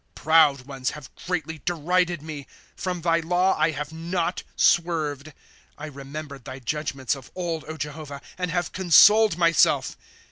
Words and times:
^1 0.15 0.15
Proud 0.15 0.61
ones 0.63 0.89
have 0.89 1.11
greatly 1.27 1.61
derided 1.63 2.23
me; 2.23 2.47
From 2.75 3.01
thy 3.01 3.19
law 3.19 3.55
I 3.55 3.69
have 3.69 3.93
not 3.93 4.41
swerved. 4.55 5.27
^^ 5.27 5.33
I 5.77 5.85
remembered 5.85 6.43
thy 6.43 6.57
judgments 6.57 7.13
of 7.15 7.29
old, 7.35 7.65
Jehovah, 7.79 8.19
And 8.35 8.49
have 8.49 8.71
consoled 8.71 9.37
myself. 9.37 9.95